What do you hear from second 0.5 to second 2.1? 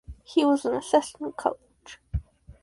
an assistant coach.